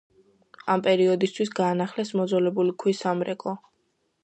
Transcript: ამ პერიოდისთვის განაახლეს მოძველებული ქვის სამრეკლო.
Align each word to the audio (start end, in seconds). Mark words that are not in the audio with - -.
ამ 0.75 0.83
პერიოდისთვის 0.87 1.51
განაახლეს 1.59 2.15
მოძველებული 2.21 2.75
ქვის 2.85 3.05
სამრეკლო. 3.07 3.57